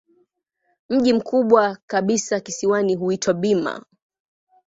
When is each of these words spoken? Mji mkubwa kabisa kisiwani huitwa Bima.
Mji 0.89 1.13
mkubwa 1.13 1.77
kabisa 1.87 2.39
kisiwani 2.39 2.95
huitwa 2.95 3.33
Bima. 3.33 3.85